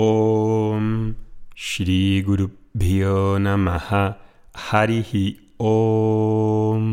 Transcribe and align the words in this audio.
Om 0.00 1.16
Shri 1.56 2.22
Guru 2.22 2.50
Bhyo 2.72 3.40
Namaha 3.40 4.18
Harihi 4.54 5.50
Om. 5.58 6.86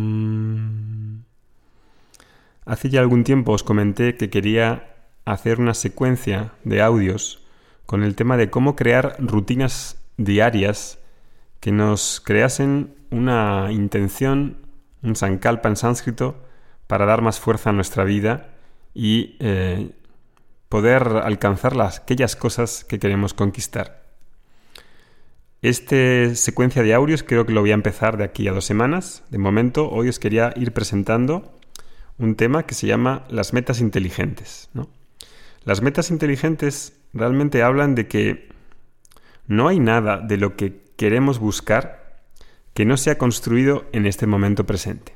Hace 2.65 2.89
ya 2.89 3.01
algún 3.01 3.23
tiempo 3.23 3.51
os 3.51 3.61
comenté 3.61 4.17
que 4.17 4.31
quería 4.31 4.95
hacer 5.23 5.59
una 5.59 5.75
secuencia 5.75 6.53
de 6.63 6.81
audios 6.81 7.45
con 7.85 8.01
el 8.01 8.15
tema 8.15 8.37
de 8.37 8.49
cómo 8.49 8.75
crear 8.75 9.17
rutinas 9.19 10.01
diarias 10.17 10.97
que 11.59 11.71
nos 11.71 12.19
creasen 12.25 12.95
una 13.11 13.67
intención, 13.71 14.57
un 15.03 15.15
sankalpa 15.15 15.69
en 15.69 15.75
sánscrito, 15.75 16.43
para 16.87 17.05
dar 17.05 17.21
más 17.21 17.39
fuerza 17.39 17.69
a 17.69 17.73
nuestra 17.73 18.03
vida 18.03 18.49
y 18.95 19.35
eh, 19.39 19.91
poder 20.69 21.03
alcanzar 21.23 21.75
las, 21.75 21.99
aquellas 21.99 22.35
cosas 22.35 22.83
que 22.83 22.99
queremos 22.99 23.33
conquistar. 23.33 24.03
Esta 25.61 26.35
secuencia 26.35 26.83
de 26.83 26.93
audios 26.93 27.23
creo 27.23 27.45
que 27.45 27.53
lo 27.53 27.61
voy 27.61 27.71
a 27.71 27.75
empezar 27.75 28.17
de 28.17 28.23
aquí 28.23 28.47
a 28.47 28.51
dos 28.51 28.65
semanas. 28.65 29.23
De 29.31 29.39
momento, 29.39 29.89
hoy 29.89 30.09
os 30.09 30.19
quería 30.19 30.53
ir 30.55 30.73
presentando 30.73 31.57
un 32.17 32.35
tema 32.35 32.65
que 32.65 32.75
se 32.75 32.87
llama 32.87 33.25
las 33.29 33.53
metas 33.53 33.81
inteligentes. 33.81 34.69
Las 35.63 35.81
metas 35.81 36.11
inteligentes 36.11 36.93
realmente 37.13 37.63
hablan 37.63 37.95
de 37.95 38.07
que 38.07 38.49
no 39.47 39.67
hay 39.67 39.79
nada 39.79 40.17
de 40.19 40.37
lo 40.37 40.55
que 40.55 40.83
queremos 40.97 41.39
buscar 41.39 42.21
que 42.75 42.85
no 42.85 42.97
sea 42.97 43.17
construido 43.17 43.85
en 43.91 44.05
este 44.05 44.27
momento 44.27 44.65
presente. 44.65 45.15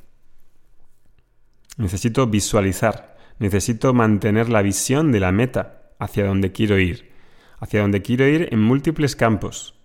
Necesito 1.78 2.26
visualizar, 2.26 3.18
necesito 3.40 3.94
mantener 3.94 4.50
la 4.50 4.62
visión 4.62 5.12
de 5.12 5.20
la 5.20 5.32
meta 5.32 5.94
hacia 5.98 6.26
donde 6.26 6.52
quiero 6.52 6.78
ir, 6.78 7.12
hacia 7.60 7.82
donde 7.82 8.02
quiero 8.02 8.28
ir 8.28 8.50
en 8.52 8.62
múltiples 8.62 9.16
campos, 9.16 9.76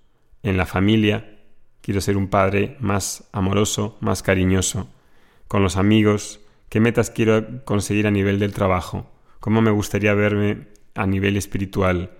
en 0.42 0.56
la 0.56 0.66
familia, 0.66 1.38
quiero 1.80 2.00
ser 2.00 2.16
un 2.16 2.28
padre 2.28 2.76
más 2.80 3.28
amoroso, 3.32 3.96
más 4.00 4.22
cariñoso, 4.22 4.88
con 5.48 5.62
los 5.62 5.76
amigos, 5.76 6.40
qué 6.68 6.80
metas 6.80 7.10
quiero 7.10 7.64
conseguir 7.64 8.06
a 8.06 8.10
nivel 8.10 8.38
del 8.38 8.52
trabajo, 8.52 9.10
cómo 9.40 9.62
me 9.62 9.70
gustaría 9.70 10.14
verme 10.14 10.68
a 10.94 11.06
nivel 11.06 11.36
espiritual, 11.36 12.12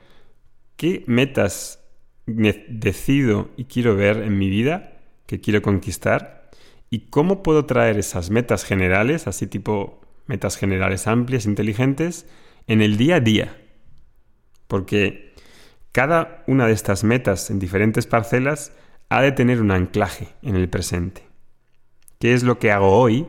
qué 0.77 1.05
metas 1.07 1.81
decido 2.27 3.51
y 3.57 3.65
quiero 3.65 3.97
ver 3.97 4.19
en 4.19 4.39
mi 4.39 4.49
vida, 4.49 5.01
que 5.27 5.41
quiero 5.41 5.63
conquistar, 5.63 6.51
y 6.91 7.11
cómo 7.11 7.43
puedo 7.43 7.65
traer 7.65 7.99
esas 7.99 8.31
metas 8.31 8.65
generales, 8.65 9.27
así 9.27 9.47
tipo 9.47 10.04
metas 10.27 10.57
generales 10.57 11.07
amplias, 11.07 11.47
inteligentes, 11.47 12.27
en 12.67 12.83
el 12.83 12.97
día 12.97 13.17
a 13.17 13.21
día. 13.21 13.57
Porque 14.67 15.35
cada 15.93 16.45
una 16.47 16.67
de 16.67 16.73
estas 16.73 17.05
metas 17.05 17.51
en 17.51 17.59
diferentes 17.59 18.07
parcelas 18.07 18.73
ha 19.09 19.23
de 19.23 19.33
tener 19.33 19.61
un 19.61 19.71
anclaje 19.71 20.29
en 20.43 20.57
el 20.57 20.69
presente. 20.69 21.27
¿Qué 22.19 22.35
es 22.35 22.43
lo 22.43 22.59
que 22.59 22.73
hago 22.73 22.99
hoy 22.99 23.27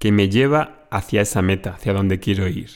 que 0.00 0.10
me 0.10 0.30
lleva 0.30 0.88
hacia 0.90 1.20
esa 1.20 1.42
meta, 1.42 1.74
hacia 1.74 1.92
donde 1.92 2.18
quiero 2.18 2.48
ir. 2.48 2.70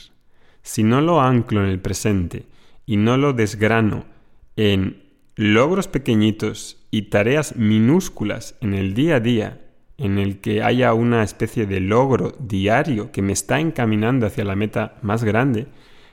Si 0.61 0.83
no 0.83 1.01
lo 1.01 1.19
anclo 1.19 1.61
en 1.63 1.69
el 1.69 1.81
presente 1.81 2.45
y 2.85 2.97
no 2.97 3.17
lo 3.17 3.33
desgrano 3.33 4.05
en 4.55 5.03
logros 5.35 5.87
pequeñitos 5.87 6.85
y 6.91 7.09
tareas 7.09 7.55
minúsculas 7.55 8.55
en 8.61 8.75
el 8.75 8.93
día 8.93 9.17
a 9.17 9.19
día, 9.19 9.64
en 9.97 10.17
el 10.17 10.39
que 10.39 10.61
haya 10.61 10.93
una 10.93 11.23
especie 11.23 11.65
de 11.65 11.79
logro 11.79 12.35
diario 12.39 13.11
que 13.11 13.21
me 13.21 13.33
está 13.33 13.59
encaminando 13.59 14.25
hacia 14.25 14.43
la 14.43 14.55
meta 14.55 14.95
más 15.01 15.23
grande, 15.23 15.67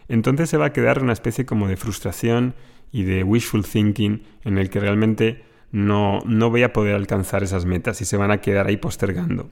entonces 0.09 0.51
se 0.51 0.57
va 0.57 0.67
a 0.67 0.73
quedar 0.73 1.03
una 1.03 1.13
especie 1.13 1.47
como 1.47 1.69
de 1.69 1.77
frustración 1.77 2.55
y 2.93 3.05
de 3.05 3.25
wishful 3.25 3.65
thinking 3.65 4.23
en 4.45 4.59
el 4.59 4.71
que 4.71 4.81
realmente 4.81 5.43
no, 5.73 6.21
no 6.27 6.51
voy 6.51 6.63
a 6.63 6.73
poder 6.73 6.95
alcanzar 6.95 7.43
esas 7.43 7.65
metas 7.65 8.01
y 8.01 8.05
se 8.05 8.17
van 8.17 8.31
a 8.31 8.41
quedar 8.41 8.67
ahí 8.67 8.77
postergando. 8.77 9.51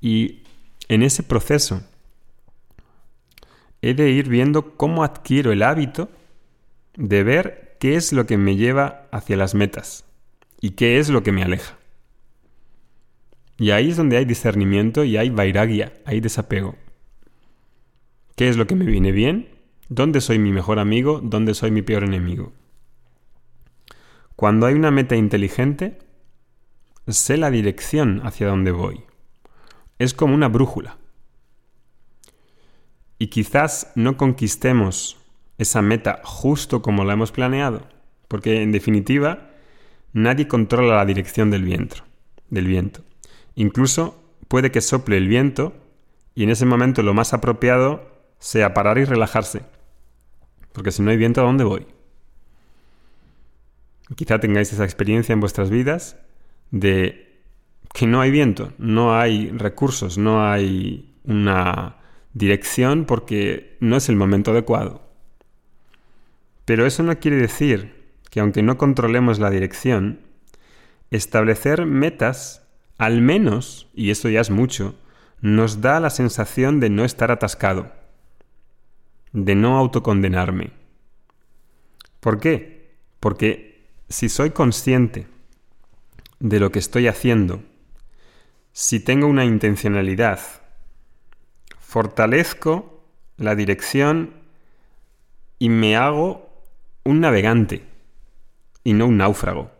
Y 0.00 0.42
en 0.88 1.02
ese 1.02 1.22
proceso 1.22 1.82
he 3.80 3.94
de 3.94 4.10
ir 4.10 4.28
viendo 4.28 4.76
cómo 4.76 5.02
adquiero 5.02 5.50
el 5.50 5.62
hábito 5.62 6.10
de 6.96 7.22
ver 7.22 7.76
qué 7.80 7.96
es 7.96 8.12
lo 8.12 8.26
que 8.26 8.36
me 8.36 8.56
lleva 8.56 9.06
hacia 9.10 9.36
las 9.36 9.54
metas 9.54 10.04
y 10.60 10.70
qué 10.70 10.98
es 10.98 11.08
lo 11.08 11.22
que 11.22 11.32
me 11.32 11.42
aleja. 11.42 11.76
Y 13.56 13.70
ahí 13.70 13.90
es 13.90 13.96
donde 13.96 14.16
hay 14.16 14.24
discernimiento 14.24 15.04
y 15.04 15.16
hay 15.16 15.30
vairagya, 15.30 15.92
hay 16.04 16.20
desapego. 16.20 16.76
¿Qué 18.36 18.48
es 18.48 18.56
lo 18.56 18.66
que 18.66 18.74
me 18.74 18.84
viene 18.84 19.12
bien? 19.12 19.48
¿Dónde 19.88 20.20
soy 20.20 20.38
mi 20.38 20.50
mejor 20.50 20.78
amigo? 20.78 21.20
¿Dónde 21.22 21.54
soy 21.54 21.70
mi 21.70 21.82
peor 21.82 22.04
enemigo? 22.04 22.52
Cuando 24.34 24.66
hay 24.66 24.74
una 24.74 24.90
meta 24.90 25.14
inteligente, 25.14 25.98
sé 27.06 27.36
la 27.36 27.50
dirección 27.50 28.20
hacia 28.24 28.48
donde 28.48 28.72
voy 28.72 29.04
es 29.98 30.14
como 30.14 30.34
una 30.34 30.48
brújula. 30.48 30.98
Y 33.18 33.28
quizás 33.28 33.92
no 33.94 34.16
conquistemos 34.16 35.16
esa 35.58 35.82
meta 35.82 36.20
justo 36.24 36.82
como 36.82 37.04
la 37.04 37.12
hemos 37.12 37.32
planeado, 37.32 37.86
porque 38.28 38.62
en 38.62 38.72
definitiva 38.72 39.50
nadie 40.12 40.48
controla 40.48 40.96
la 40.96 41.06
dirección 41.06 41.50
del 41.50 41.64
viento, 41.64 41.96
del 42.50 42.66
viento. 42.66 43.02
Incluso 43.54 44.22
puede 44.48 44.70
que 44.70 44.80
sople 44.80 45.16
el 45.16 45.28
viento 45.28 45.74
y 46.34 46.44
en 46.44 46.50
ese 46.50 46.66
momento 46.66 47.02
lo 47.02 47.14
más 47.14 47.32
apropiado 47.32 48.10
sea 48.38 48.74
parar 48.74 48.98
y 48.98 49.04
relajarse, 49.04 49.62
porque 50.72 50.90
si 50.90 51.02
no 51.02 51.10
hay 51.10 51.16
viento, 51.16 51.40
¿a 51.40 51.44
dónde 51.44 51.64
voy? 51.64 51.86
Quizá 54.16 54.38
tengáis 54.38 54.72
esa 54.72 54.84
experiencia 54.84 55.32
en 55.32 55.40
vuestras 55.40 55.70
vidas 55.70 56.16
de 56.70 57.42
que 57.92 58.06
no 58.06 58.20
hay 58.20 58.30
viento, 58.30 58.72
no 58.78 59.16
hay 59.16 59.50
recursos, 59.50 60.18
no 60.18 60.44
hay 60.44 61.14
una 61.24 61.96
dirección 62.32 63.04
porque 63.04 63.76
no 63.80 63.96
es 63.96 64.08
el 64.08 64.16
momento 64.16 64.50
adecuado. 64.50 65.08
Pero 66.64 66.86
eso 66.86 67.02
no 67.02 67.18
quiere 67.18 67.36
decir 67.36 68.04
que 68.30 68.40
aunque 68.40 68.62
no 68.62 68.76
controlemos 68.78 69.38
la 69.38 69.50
dirección, 69.50 70.20
establecer 71.10 71.86
metas, 71.86 72.63
al 72.98 73.20
menos, 73.20 73.88
y 73.94 74.10
eso 74.10 74.28
ya 74.28 74.40
es 74.40 74.50
mucho, 74.50 74.94
nos 75.40 75.80
da 75.80 76.00
la 76.00 76.10
sensación 76.10 76.80
de 76.80 76.90
no 76.90 77.04
estar 77.04 77.30
atascado, 77.30 77.92
de 79.32 79.54
no 79.54 79.76
autocondenarme. 79.78 80.70
¿Por 82.20 82.40
qué? 82.40 82.94
Porque 83.20 83.88
si 84.08 84.28
soy 84.28 84.50
consciente 84.50 85.26
de 86.38 86.60
lo 86.60 86.70
que 86.70 86.78
estoy 86.78 87.08
haciendo, 87.08 87.62
si 88.72 89.00
tengo 89.00 89.26
una 89.26 89.44
intencionalidad, 89.44 90.40
fortalezco 91.78 93.04
la 93.36 93.54
dirección 93.54 94.34
y 95.58 95.68
me 95.68 95.96
hago 95.96 96.50
un 97.04 97.20
navegante 97.20 97.84
y 98.82 98.94
no 98.94 99.06
un 99.06 99.18
náufrago, 99.18 99.70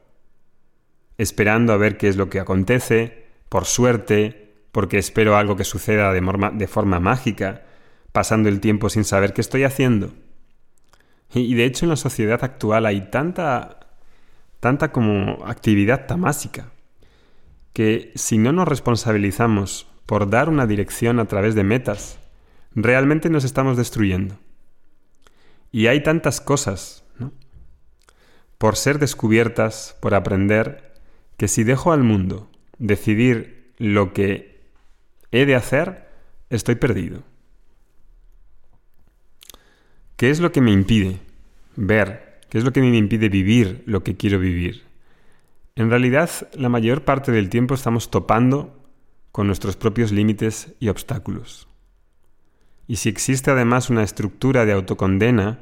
esperando 1.19 1.73
a 1.73 1.77
ver 1.77 1.97
qué 1.97 2.09
es 2.09 2.17
lo 2.17 2.29
que 2.29 2.41
acontece, 2.41 3.27
por 3.49 3.65
suerte, 3.67 4.45
porque 4.73 4.99
espero 4.99 5.37
algo 5.37 5.57
que 5.57 5.65
suceda 5.65 6.13
de, 6.13 6.67
forma 6.67 7.01
mágica, 7.01 7.63
pasando 8.13 8.49
el 8.49 8.61
tiempo 8.61 8.91
sin 8.91 9.05
saber 9.05 9.33
qué 9.33 9.41
estoy 9.41 9.65
haciendo. 9.65 10.13
Y 11.33 11.55
de 11.55 11.65
hecho 11.65 11.85
en 11.85 11.91
la 11.91 11.97
sociedad 11.97 12.43
actual 12.43 12.87
hay 12.87 13.11
tanta, 13.11 13.81
tanta 14.61 14.93
como 14.93 15.45
actividad 15.47 16.07
tamásica, 16.07 16.73
que 17.73 18.13
si 18.15 18.39
no 18.39 18.53
nos 18.53 18.69
responsabilizamos 18.69 19.87
por 20.07 20.31
dar 20.31 20.49
una 20.49 20.67
dirección 20.67 21.19
a 21.19 21.27
través 21.27 21.55
de 21.55 21.65
metas, 21.65 22.19
realmente 22.75 23.31
nos 23.31 23.45
estamos 23.45 23.77
destruyendo. 23.77 24.39
Y 25.71 25.87
hay 25.89 26.03
tantas 26.03 26.41
cosas. 26.41 27.05
Por 28.59 28.77
ser 28.77 28.99
descubiertas, 28.99 29.97
por 30.01 30.15
aprender, 30.15 30.94
que 31.37 31.49
si 31.49 31.65
dejo 31.65 31.93
al 31.93 32.03
mundo 32.03 32.49
decidir 32.79 33.73
lo 33.79 34.13
que 34.13 34.61
he 35.31 35.47
de 35.47 35.55
hacer, 35.55 36.09
estoy 36.51 36.77
perdido. 36.77 37.23
¿Qué 40.17 40.31
es 40.31 40.41
lo 40.41 40.53
que 40.53 40.61
me 40.61 40.73
impide 40.73 41.19
ver? 41.77 42.41
¿Qué 42.49 42.59
es 42.59 42.65
lo 42.65 42.73
que 42.73 42.81
me 42.81 42.97
impide 42.97 43.29
vivir 43.29 43.83
lo 43.87 44.05
que 44.05 44.17
quiero 44.17 44.39
vivir? 44.39 44.85
En 45.75 45.91
realidad, 45.91 46.31
la 46.55 46.69
mayor 46.69 47.03
parte 47.03 47.33
del 47.33 47.49
tiempo 47.49 47.75
estamos 47.75 48.11
topando 48.11 48.81
con 49.33 49.49
nuestros 49.49 49.77
propios 49.77 50.13
límites 50.13 50.73
y 50.79 50.89
obstáculos. 50.89 51.67
Y 52.87 52.97
si 52.97 53.09
existe 53.09 53.51
además 53.51 53.91
una 53.91 54.05
estructura 54.05 54.65
de 54.65 54.73
autocondena 54.73 55.59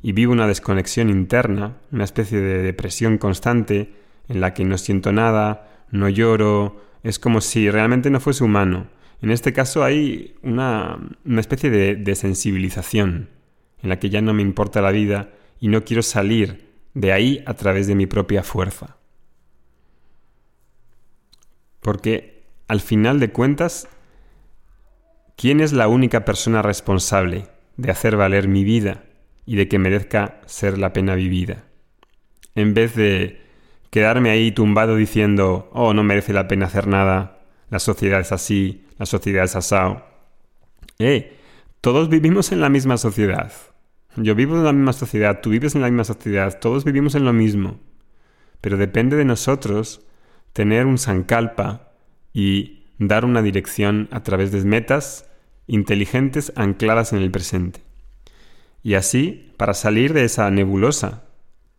y 0.00 0.12
vivo 0.12 0.32
una 0.32 0.46
desconexión 0.46 1.10
interna, 1.10 1.78
una 1.90 2.04
especie 2.04 2.40
de 2.40 2.62
depresión 2.62 3.18
constante 3.18 3.92
en 4.32 4.40
la 4.40 4.54
que 4.54 4.64
no 4.64 4.78
siento 4.78 5.12
nada, 5.12 5.84
no 5.90 6.08
lloro, 6.08 6.80
es 7.02 7.18
como 7.18 7.42
si 7.42 7.70
realmente 7.70 8.08
no 8.08 8.18
fuese 8.18 8.42
humano. 8.42 8.86
En 9.20 9.30
este 9.30 9.52
caso 9.52 9.84
hay 9.84 10.36
una, 10.42 10.98
especie 11.36 11.70
de, 11.70 11.96
de 11.96 12.14
sensibilización 12.14 13.28
en 13.82 13.88
la 13.90 13.98
que 13.98 14.08
ya 14.08 14.22
no 14.22 14.32
me 14.32 14.40
importa 14.40 14.80
la 14.80 14.90
vida 14.90 15.28
y 15.60 15.68
no 15.68 15.84
quiero 15.84 16.02
salir 16.02 16.72
de 16.94 17.12
ahí 17.12 17.44
a 17.46 17.54
través 17.54 17.86
de 17.86 17.94
mi 17.94 18.06
propia 18.06 18.42
fuerza. 18.42 18.96
Porque 21.80 22.44
al 22.68 22.80
final 22.80 23.20
de 23.20 23.32
cuentas, 23.32 23.86
¿quién 25.36 25.60
es 25.60 25.74
la 25.74 25.88
única 25.88 26.24
persona 26.24 26.62
responsable 26.62 27.48
de 27.76 27.90
hacer 27.90 28.16
valer 28.16 28.48
mi 28.48 28.64
vida 28.64 29.04
y 29.44 29.56
de 29.56 29.68
que 29.68 29.78
merezca 29.78 30.40
ser 30.46 30.78
la 30.78 30.94
pena 30.94 31.16
vivida? 31.16 31.64
En 32.54 32.72
vez 32.72 32.96
de 32.96 33.42
quedarme 33.92 34.30
ahí 34.30 34.52
tumbado 34.52 34.96
diciendo, 34.96 35.68
oh, 35.74 35.92
no 35.92 36.02
merece 36.02 36.32
la 36.32 36.48
pena 36.48 36.64
hacer 36.64 36.86
nada, 36.86 37.40
la 37.68 37.78
sociedad 37.78 38.20
es 38.20 38.32
así, 38.32 38.86
la 38.98 39.04
sociedad 39.04 39.44
es 39.44 39.54
asao. 39.54 40.02
Eh, 40.98 41.36
todos 41.82 42.08
vivimos 42.08 42.52
en 42.52 42.62
la 42.62 42.70
misma 42.70 42.96
sociedad. 42.96 43.52
Yo 44.16 44.34
vivo 44.34 44.56
en 44.56 44.64
la 44.64 44.72
misma 44.72 44.94
sociedad, 44.94 45.42
tú 45.42 45.50
vives 45.50 45.74
en 45.74 45.82
la 45.82 45.88
misma 45.88 46.04
sociedad, 46.04 46.58
todos 46.58 46.84
vivimos 46.84 47.14
en 47.14 47.26
lo 47.26 47.34
mismo. 47.34 47.80
Pero 48.62 48.78
depende 48.78 49.14
de 49.14 49.26
nosotros 49.26 50.06
tener 50.54 50.86
un 50.86 50.96
sankalpa 50.96 51.92
y 52.32 52.86
dar 52.98 53.26
una 53.26 53.42
dirección 53.42 54.08
a 54.10 54.22
través 54.22 54.52
de 54.52 54.64
metas 54.64 55.28
inteligentes 55.66 56.50
ancladas 56.56 57.12
en 57.12 57.18
el 57.18 57.30
presente. 57.30 57.82
Y 58.82 58.94
así, 58.94 59.52
para 59.58 59.74
salir 59.74 60.14
de 60.14 60.24
esa 60.24 60.50
nebulosa, 60.50 61.24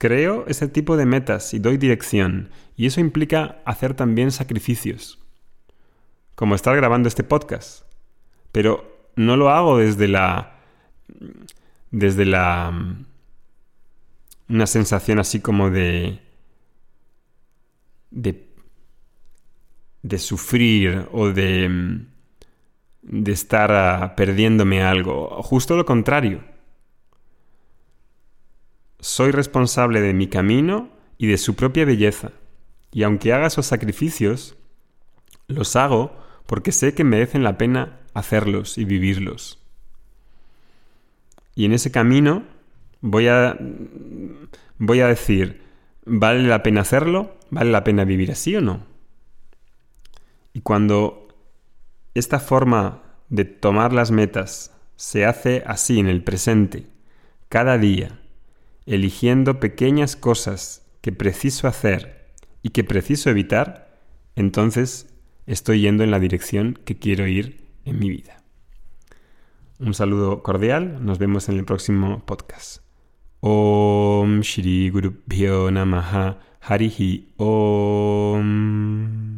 creo 0.04 0.44
ese 0.48 0.68
tipo 0.68 0.98
de 0.98 1.06
metas 1.06 1.54
y 1.54 1.60
doy 1.60 1.78
dirección, 1.78 2.50
y 2.76 2.88
eso 2.88 3.00
implica 3.00 3.62
hacer 3.64 3.94
también 3.94 4.32
sacrificios, 4.32 5.18
como 6.36 6.56
estar 6.56 6.76
grabando 6.76 7.08
este 7.08 7.24
podcast. 7.24 7.86
Pero 8.52 9.10
no 9.16 9.38
lo 9.38 9.50
hago 9.50 9.78
desde 9.78 10.10
la 10.10 10.60
desde 11.90 12.26
la 12.26 12.74
una 14.50 14.68
sensación 14.68 15.20
así 15.20 15.40
como 15.40 15.70
de 15.70 16.20
de 18.12 18.46
de 20.02 20.20
sufrir 20.20 21.08
o 21.14 21.30
de 21.30 22.02
de 23.04 23.32
estar 23.32 23.72
ah, 23.72 24.16
perdiéndome 24.18 24.84
algo, 24.84 25.42
justo 25.44 25.78
lo 25.78 25.86
contrario. 25.86 26.53
Soy 29.04 29.32
responsable 29.32 30.00
de 30.00 30.14
mi 30.14 30.28
camino 30.28 30.88
y 31.18 31.28
de 31.28 31.38
su 31.38 31.58
propia 31.58 31.84
belleza, 31.84 32.32
y 32.90 33.04
aunque 33.04 33.34
haga 33.34 33.48
esos 33.48 33.66
sacrificios, 33.66 34.56
los 35.48 35.76
hago 35.76 36.16
porque 36.46 36.72
sé 36.72 36.94
que 36.94 37.04
merecen 37.04 37.44
la 37.44 37.58
pena 37.58 38.00
hacerlos 38.14 38.78
y 38.78 38.86
vivirlos. 38.86 39.62
Y 41.54 41.66
en 41.66 41.74
ese 41.74 41.92
camino 41.92 42.44
voy 43.02 43.28
a, 43.28 43.60
voy 44.78 45.02
a 45.02 45.08
decir, 45.08 45.64
¿vale 46.06 46.44
la 46.44 46.64
pena 46.64 46.80
hacerlo? 46.80 47.36
¿Vale 47.50 47.72
la 47.72 47.84
pena 47.84 48.06
vivir 48.06 48.32
así 48.32 48.56
o 48.56 48.62
no? 48.62 48.86
Y 50.54 50.62
cuando 50.62 51.28
esta 52.14 52.40
forma 52.40 53.04
de 53.28 53.44
tomar 53.44 53.92
las 53.92 54.12
metas 54.12 54.74
se 54.96 55.26
hace 55.26 55.62
así 55.68 56.00
en 56.00 56.08
el 56.08 56.24
presente, 56.24 56.88
cada 57.50 57.78
día, 57.78 58.22
eligiendo 58.86 59.60
pequeñas 59.60 60.16
cosas 60.16 60.86
que 61.02 61.12
preciso 61.12 61.68
hacer 61.68 62.32
y 62.62 62.70
que 62.70 62.84
preciso 62.84 63.30
evitar, 63.30 64.00
entonces 64.36 65.14
estoy 65.46 65.82
yendo 65.82 66.04
en 66.04 66.12
la 66.12 66.20
dirección 66.20 66.80
que 66.86 66.98
quiero 66.98 67.28
ir 67.28 67.68
en 67.86 68.00
mi 68.00 68.10
vida. 68.10 68.44
Un 69.80 69.94
saludo 69.94 70.44
cordial, 70.44 71.06
nos 71.06 71.20
vemos 71.20 71.50
en 71.50 71.58
el 71.58 71.66
próximo 71.66 72.24
podcast. 72.26 72.82
Om 73.42 74.40
Shri 74.40 74.90
Guru 74.90 75.16
Namaha 75.72 76.40
Harihi 76.62 77.34
Om 77.36 79.33